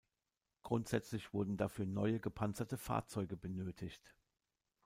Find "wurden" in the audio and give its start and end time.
1.31-1.57